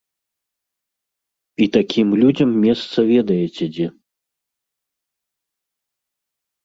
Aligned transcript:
І 1.65 1.67
такім 1.75 2.07
людзям 2.21 2.49
месца 2.65 2.97
ведаеце 3.13 3.63
дзе. 3.75 3.87